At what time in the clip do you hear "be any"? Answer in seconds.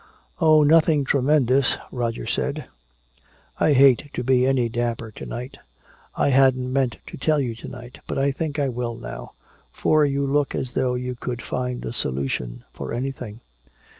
4.23-4.67